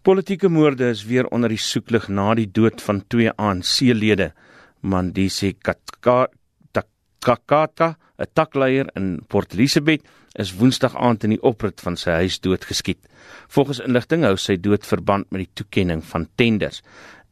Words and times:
Politieke 0.00 0.48
moorde 0.48 0.86
is 0.88 1.02
weer 1.04 1.26
onder 1.28 1.52
die 1.52 1.60
soeklig 1.60 2.06
na 2.08 2.30
die 2.32 2.46
dood 2.48 2.80
van 2.80 3.02
twee 3.12 3.28
ANC-lede. 3.36 4.30
Mandisi 4.80 5.50
Kakata, 7.20 7.88
'n 8.16 8.26
takleier 8.32 8.88
in 8.96 9.20
Port 9.28 9.52
Elizabeth, 9.52 10.00
is 10.34 10.54
Woensdag 10.56 10.96
aand 10.96 11.24
in 11.24 11.30
die 11.30 11.42
oprit 11.42 11.80
van 11.80 11.96
sy 11.96 12.10
huis 12.10 12.40
doodgeskiet. 12.40 12.98
Volgens 13.48 13.80
inligting 13.80 14.24
hou 14.24 14.36
sy 14.36 14.56
dood 14.56 14.86
verband 14.86 15.30
met 15.30 15.44
die 15.44 15.54
toekenning 15.54 16.00
van 16.04 16.28
tenders. 16.34 16.82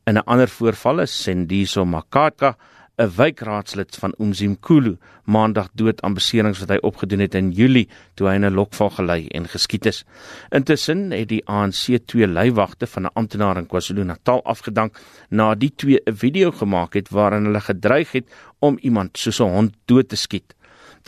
In 0.06 0.18
'n 0.18 0.26
ander 0.26 0.48
voorval 0.48 1.00
is 1.00 1.22
Sendiso 1.22 1.84
Makaka 1.84 2.56
'n 2.98 3.10
wijkraadslid 3.16 3.96
van 3.96 4.14
Umzimkhulu 4.18 4.96
maandag 5.24 5.68
dood 5.72 6.02
aan 6.02 6.14
beserings 6.14 6.58
wat 6.58 6.68
hy 6.68 6.78
opgedoen 6.82 7.22
het 7.22 7.34
in 7.38 7.52
Julie 7.54 7.86
toe 8.18 8.26
hy 8.26 8.34
in 8.34 8.46
'n 8.46 8.54
lokval 8.58 8.90
gelei 8.90 9.28
en 9.28 9.46
geskiet 9.48 9.86
is. 9.86 10.04
Intussen 10.50 11.10
het 11.10 11.28
die 11.28 11.44
ANC 11.46 11.98
twee 12.06 12.26
leiwagte 12.26 12.86
van 12.86 13.02
'n 13.02 13.14
amptenaar 13.14 13.56
in 13.56 13.66
KwaZulu-Natal 13.66 14.42
afgedank 14.44 14.98
na 15.30 15.54
die 15.54 15.72
twee 15.76 16.00
'n 16.04 16.16
video 16.16 16.50
gemaak 16.50 16.94
het 16.94 17.08
waarin 17.08 17.44
hulle 17.44 17.60
gedreig 17.60 18.12
het 18.12 18.26
om 18.58 18.78
iemand 18.80 19.18
soos 19.18 19.40
'n 19.40 19.54
hond 19.54 19.72
dood 19.84 20.08
te 20.08 20.16
skiet. 20.16 20.57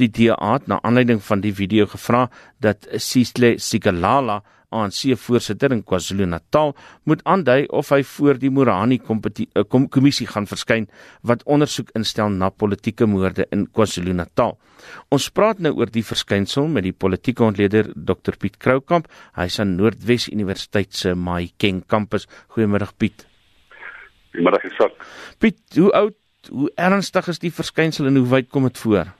Die 0.00 0.08
DA 0.08 0.54
het 0.54 0.68
na 0.70 0.78
aanleiding 0.80 1.20
van 1.20 1.42
die 1.44 1.52
video 1.52 1.84
gevra 1.86 2.28
dat 2.64 2.86
Sisile 2.96 3.58
Sigalala 3.60 4.38
ANC-voorsitter 4.70 5.74
in 5.74 5.82
KwaZulu-Natal 5.84 6.72
moet 7.10 7.24
aandui 7.28 7.66
of 7.74 7.90
hy 7.92 8.00
voor 8.06 8.38
die 8.38 8.52
Morani 8.54 9.00
eh, 9.02 9.64
kommissie 9.66 10.28
gaan 10.30 10.46
verskyn 10.46 10.86
wat 11.26 11.42
ondersoek 11.44 11.90
instel 11.98 12.30
na 12.30 12.48
politieke 12.50 13.06
moorde 13.06 13.48
in 13.50 13.66
KwaZulu-Natal. 13.66 14.56
Ons 15.10 15.28
praat 15.34 15.58
nou 15.58 15.74
oor 15.76 15.90
die 15.92 16.06
verskynsel 16.06 16.70
met 16.70 16.86
die 16.86 16.94
politieke 16.94 17.44
ontleder 17.44 17.92
Dr 17.94 18.38
Piet 18.38 18.56
Kroukamp. 18.62 19.10
Hy's 19.36 19.60
aan 19.60 19.76
Noordwes 19.76 20.30
Universiteit 20.30 20.94
se 20.94 21.14
Mahikeng 21.14 21.84
kampus. 21.86 22.28
Goeiemôre 22.54 22.88
Piet. 22.96 23.26
Goeiemôre 24.32 24.64
Isak. 24.64 24.96
Piet, 25.42 25.60
hoe 25.76 25.92
oud, 25.92 26.16
hoe 26.48 26.70
ernstig 26.78 27.28
is 27.28 27.42
die 27.42 27.52
verskynsel 27.52 28.08
en 28.08 28.22
hoe 28.22 28.28
wyd 28.38 28.48
kom 28.48 28.70
dit 28.70 28.78
voor? 28.78 29.10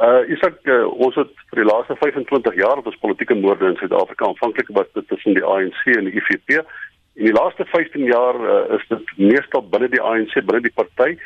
Uh 0.00 0.24
Isak, 0.32 0.62
uh, 0.64 0.86
ons 1.04 1.16
het 1.20 1.32
vir 1.50 1.60
die 1.60 1.68
laaste 1.68 1.92
25 2.00 2.54
jaar 2.56 2.78
wat 2.78 2.86
ons 2.88 3.02
politieke 3.02 3.36
moorde 3.36 3.68
in 3.68 3.76
Suid-Afrika 3.76 4.30
aanvanklik 4.30 4.70
was 4.72 4.88
dit 4.96 5.04
tussen 5.10 5.36
die 5.36 5.44
ANC 5.44 5.82
en 5.92 6.08
die 6.08 6.16
IFP. 6.16 6.62
In 7.20 7.28
die 7.28 7.36
laaste 7.36 7.66
15 7.68 8.06
jaar 8.08 8.38
uh, 8.40 8.62
is 8.78 8.86
dit 8.88 9.12
meestal 9.18 9.66
binne 9.74 9.90
die 9.92 10.00
ANC, 10.00 10.32
binne 10.40 10.64
die 10.64 10.72
party 10.72 11.18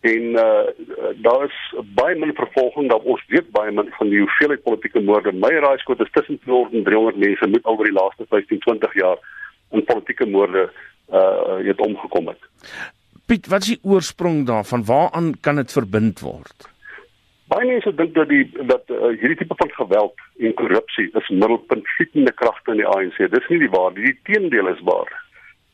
en 0.00 0.38
uh 0.38 1.10
daar 1.26 1.44
is 1.44 1.58
baie 1.98 2.14
min 2.16 2.32
vervolging 2.38 2.88
dat 2.88 3.04
ons 3.04 3.26
weet 3.28 3.50
baie 3.52 3.74
min 3.74 3.90
van 3.98 4.08
die 4.08 4.22
hoeveelheid 4.22 4.62
politieke 4.62 5.02
moorde. 5.04 5.32
My 5.32 5.50
raaiskoot 5.66 6.00
is 6.00 6.14
tussen 6.14 6.38
200 6.46 6.78
en 6.78 6.86
300 6.86 7.20
mense 7.26 7.48
moet 7.52 7.66
oor 7.66 7.84
die 7.84 7.98
laaste 7.98 8.24
15, 8.30 8.62
20 8.64 8.94
jaar 9.02 9.18
in 9.76 9.84
politieke 9.84 10.26
moorde 10.26 10.70
uh 11.12 11.58
het 11.66 11.80
omgekom 11.84 12.30
het. 12.32 12.50
Piet, 13.26 13.46
wat 13.50 13.66
is 13.66 13.74
die 13.74 13.82
oorsprong 13.82 14.46
daarvan? 14.46 14.86
Waaraan 14.86 15.34
kan 15.40 15.60
dit 15.60 15.72
verbind 15.72 16.22
word? 16.24 16.70
Baie 17.50 17.66
mense 17.66 17.90
dink 17.98 18.12
dat 18.14 18.28
die 18.30 18.44
dat 18.70 18.92
uh, 18.94 19.10
hierdie 19.18 19.40
tipe 19.40 19.56
van 19.58 19.72
geweld 19.74 20.20
en 20.38 20.52
korrupsie 20.60 21.08
is 21.18 21.30
middelpuntfietende 21.34 22.32
kragte 22.38 22.76
in 22.76 22.82
die 22.82 22.86
ANC. 22.86 23.18
Dis 23.32 23.48
nie 23.50 23.58
die 23.64 23.72
waarheid, 23.72 23.98
die 24.04 24.18
teendeel 24.28 24.70
is 24.70 24.82
waar. 24.86 25.10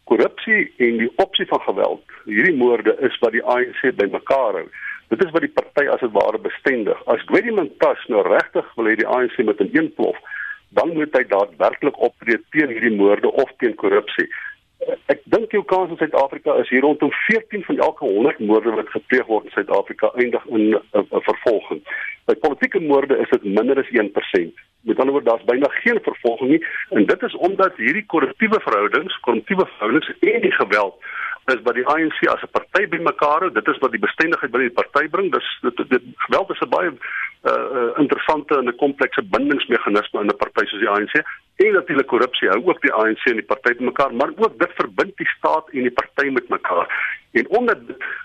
Korrupsie 0.08 0.62
en 0.86 1.02
die 1.02 1.10
opsie 1.20 1.44
van 1.50 1.60
geweld, 1.66 2.16
hierdie 2.24 2.56
moorde 2.56 2.94
is 3.08 3.18
wat 3.20 3.36
die 3.36 3.44
ANC 3.44 3.82
bymekaar 3.98 4.60
hou. 4.62 4.64
Dit 5.12 5.24
is 5.26 5.34
wat 5.34 5.44
die 5.44 5.52
party 5.58 5.84
as 5.92 6.00
dit 6.00 6.14
ware 6.16 6.40
bestendig. 6.42 7.02
As 7.12 7.28
Gwedi 7.28 7.52
Mantashe 7.54 8.08
nou 8.14 8.24
regtig 8.24 8.72
wil 8.78 8.88
hê 8.88 8.96
die 9.02 9.10
ANC 9.18 9.36
moet 9.44 9.60
ineenplof, 9.66 10.16
dan 10.78 10.96
moet 10.96 11.12
hy 11.18 11.26
daadwerklik 11.28 12.00
optree 12.08 12.40
teen 12.56 12.72
hierdie 12.72 12.96
moorde 12.96 13.30
of 13.44 13.52
teen 13.60 13.76
korrupsie 13.82 14.30
ek 15.12 15.22
dink 15.32 15.52
jou 15.54 15.62
kans 15.64 15.90
in 15.90 15.98
Suid-Afrika 16.00 16.54
is 16.60 16.68
hier 16.68 16.84
rondom 16.84 17.10
14 17.26 17.64
van 17.64 17.78
elke 17.78 18.04
100 18.04 18.38
moorde 18.38 18.70
wat 18.70 18.88
gepleeg 18.88 19.26
word 19.26 19.44
in 19.44 19.54
Suid-Afrika 19.54 20.10
eindig 20.14 20.46
in 20.46 20.68
'n 20.68 20.74
uh, 20.74 21.00
uh, 21.00 21.20
vervolging. 21.28 21.82
By 22.24 22.34
politieke 22.34 22.80
moorde 22.80 23.18
is 23.18 23.30
dit 23.30 23.44
minder 23.44 23.78
as 23.78 23.90
1%. 23.90 24.64
Met 24.80 24.98
ander 24.98 25.14
woorde, 25.14 25.30
daar's 25.30 25.44
byna 25.44 25.68
geen 25.68 25.98
vervolging 26.02 26.50
nie 26.50 26.64
en 26.90 27.06
dit 27.06 27.22
is 27.22 27.36
omdat 27.36 27.76
hierdie 27.76 28.06
korruptiewe 28.06 28.60
verhoudings, 28.60 29.20
korruptiewe 29.20 29.66
verhoudings 29.66 30.12
en 30.20 30.40
die 30.40 30.56
geweld 30.60 30.94
is 31.54 31.62
wat 31.62 31.74
die 31.74 31.86
ANC 31.86 32.18
as 32.28 32.42
'n 32.42 32.54
party 32.58 32.86
bymekaar 32.88 33.40
hou. 33.40 33.50
Dit 33.52 33.68
is 33.68 33.78
wat 33.78 33.90
die 33.90 34.04
bestendigheid 34.06 34.50
binne 34.50 34.68
die 34.68 34.78
party 34.82 35.08
bring. 35.08 35.32
Dis 35.32 35.58
dit, 35.62 35.76
dit, 35.76 35.90
dit 35.90 36.02
geweld 36.16 36.50
is 36.50 36.60
'n 36.60 36.68
baie 36.68 36.90
uh, 36.90 37.90
interessante 38.02 38.56
en 38.56 38.68
'n 38.68 38.76
komplekse 38.76 39.22
bindingsmeganisme 39.22 40.20
in 40.20 40.26
'n 40.26 40.36
party 40.36 40.66
soos 40.66 40.80
die 40.80 40.88
ANC 40.88 41.14
en 41.56 41.72
natuurlik 41.72 42.06
korrupsie 42.06 42.48
hou 42.48 42.60
ook 42.66 42.80
die 42.82 42.92
ANC 42.92 43.24
en 43.24 43.40
die 43.40 43.50
party 43.52 43.74
mekaar, 43.78 44.14
maar 44.14 44.32
ook 44.36 44.58
dit 44.58 44.72
verbind 44.74 45.16
die 45.16 45.28
staat 45.38 45.70
en 45.70 45.82
die 45.82 45.96
party 46.00 46.28
met 46.30 46.48
mekaar. 46.48 46.88
En 47.36 47.48
omdat 47.58 47.78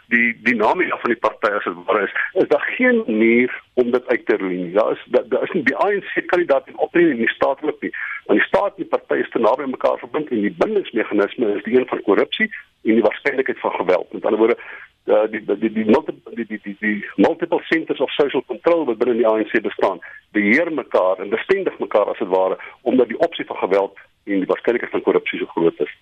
die 0.07 0.39
dinamika 0.43 0.97
van 0.97 1.11
die 1.11 1.19
party 1.19 1.49
as 1.51 1.63
dit 1.63 1.79
ware 1.85 2.03
is, 2.07 2.13
is 2.41 2.47
daar 2.47 2.67
geen 2.77 3.03
manier 3.05 3.61
om 3.73 3.91
dit 3.91 4.07
uit 4.07 4.25
te 4.25 4.37
roei 4.37 4.57
nie. 4.57 4.71
Daar 4.73 4.91
is 4.91 5.01
daar 5.29 5.43
is 5.43 5.51
nie 5.51 5.63
die 5.63 5.75
ANC 5.75 6.13
kandidaat 6.25 6.67
en 6.67 6.77
optree 6.77 7.09
in 7.09 7.23
die 7.23 7.29
staat 7.29 7.59
ook 7.61 7.81
nie. 7.81 7.91
Want 8.25 8.39
die 8.39 8.47
staat 8.47 8.77
en 8.77 8.83
die 8.83 8.91
party 8.93 9.19
is 9.23 9.29
te 9.29 9.39
naby 9.39 9.67
mekaar 9.71 9.97
verbind 9.99 10.31
en 10.31 10.45
die 10.47 10.55
bindingsmeganisme 10.63 11.55
is 11.57 11.63
die 11.63 11.75
een 11.79 11.87
van 11.87 12.01
korrupsie 12.07 12.47
en 12.83 12.93
die 12.99 13.07
waarskynlikheid 13.07 13.59
van 13.59 13.75
geweld. 13.79 14.13
Met 14.13 14.25
ander 14.25 14.39
woorde, 14.39 14.57
uh, 15.05 15.25
die 15.31 15.43
die 15.45 15.57
die 15.57 15.71
die 15.71 15.85
multiple 15.85 16.35
die 16.35 16.45
die 16.45 16.59
die 16.63 16.75
die 16.79 17.09
multiple 17.15 17.59
centers 17.63 17.99
of 17.99 18.11
social 18.11 18.43
control 18.45 18.85
wat 18.85 18.97
binne 19.01 19.17
die 19.19 19.27
ANC 19.27 19.61
bestaan 19.61 19.99
beheer 20.31 20.71
mekaar 20.73 21.19
en 21.19 21.35
bestendig 21.35 21.77
mekaar 21.79 22.13
as 22.13 22.23
dit 22.23 22.31
ware 22.31 22.57
omdat 22.81 23.07
die 23.07 23.19
opsie 23.27 23.45
van 23.45 23.61
geweld 23.65 23.97
en 24.23 24.43
die 24.45 24.51
waarskynlikheid 24.53 24.91
van 24.91 25.01
korrupsie 25.01 25.39
so 25.39 25.45
groot 25.55 25.79
is. 25.79 25.93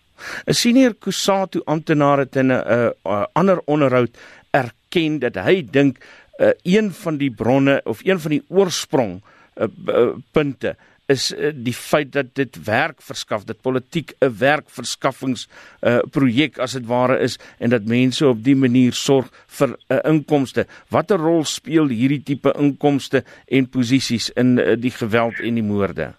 'n 0.46 0.54
Senior 0.54 0.96
Kusatu 0.96 1.62
amptenaar 1.66 2.18
het 2.18 2.36
in 2.36 2.52
'n 2.52 2.52
uh, 2.52 2.90
uh, 3.06 3.26
ander 3.34 3.62
onderhoud 3.66 4.18
erken 4.52 5.20
dat 5.20 5.36
hy 5.36 5.66
dink 5.72 5.98
uh, 6.40 6.50
een 6.64 6.92
van 6.92 7.18
die 7.18 7.32
bronne 7.32 7.82
of 7.84 8.00
een 8.04 8.20
van 8.20 8.32
die 8.32 8.44
oorsprong 8.48 9.22
uh, 9.56 9.68
uh, 9.88 10.16
punte 10.32 10.76
is 11.10 11.32
uh, 11.34 11.50
die 11.54 11.74
feit 11.74 12.12
dat 12.14 12.34
dit 12.38 12.58
werk 12.66 13.02
verskaf, 13.02 13.46
dat 13.50 13.62
politiek 13.66 14.14
'n 14.22 14.36
werkverskaffings 14.38 15.48
uh, 15.82 16.00
projek 16.12 16.60
as 16.60 16.78
dit 16.78 16.86
ware 16.86 17.20
is 17.20 17.40
en 17.58 17.70
dat 17.70 17.86
mense 17.86 18.28
op 18.28 18.44
die 18.44 18.56
manier 18.56 18.94
sorg 18.94 19.28
vir 19.48 19.70
'n 19.70 19.94
uh, 19.94 20.00
inkomste. 20.06 20.68
Watter 20.90 21.18
rol 21.18 21.44
speel 21.46 21.88
hierdie 21.88 22.24
tipe 22.24 22.54
inkomste 22.58 23.24
en 23.48 23.70
posisies 23.70 24.30
in 24.30 24.58
uh, 24.58 24.76
die 24.78 24.92
geweld 24.92 25.40
en 25.40 25.54
die 25.54 25.64
moorde? 25.64 26.14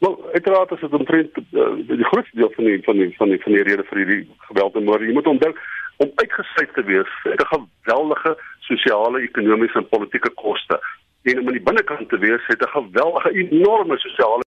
Wel, 0.00 0.14
uiteraard 0.32 0.70
is 0.70 0.80
dit 0.80 0.92
omtrent 0.92 1.36
uh, 1.36 1.72
die 1.86 2.10
grootste 2.10 2.36
deel 2.36 2.52
van 2.54 2.64
die 2.64 2.82
van 2.84 2.96
die 2.96 3.16
van 3.16 3.28
die 3.28 3.40
van 3.42 3.52
die 3.52 3.62
rede 3.62 3.84
vir 3.88 3.98
hierdie 3.98 4.22
geweld 4.48 4.74
en 4.74 4.84
moorde. 4.84 5.06
Jy 5.06 5.12
moet 5.12 5.26
onthou 5.26 5.52
om 5.96 6.12
uitgesluit 6.14 6.72
te 6.74 6.84
wees, 6.84 7.12
het 7.22 7.42
'n 7.42 7.52
geweldige 7.54 8.32
sosiale, 8.58 9.20
ekonomiese 9.20 9.78
en 9.78 9.88
politieke 9.88 10.30
koste 10.30 10.80
en 11.22 11.40
om 11.40 11.46
aan 11.46 11.58
die 11.58 11.68
binnekant 11.68 12.08
te 12.08 12.18
wees 12.18 12.46
het 12.46 12.62
'n 12.62 12.76
geweldige 12.78 13.30
enorme 13.30 13.98
sosiale 13.98 14.44